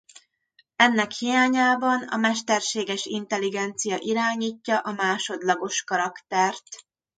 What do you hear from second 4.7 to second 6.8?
a másodlagos karaktert.